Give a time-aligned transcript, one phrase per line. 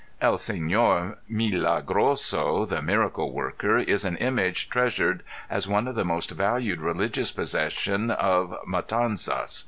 [0.19, 6.31] "El Se├▒or Milagroso" the miracle worker, is an image treasured as one of the most
[6.31, 9.59] valued religious possession of Matanzas.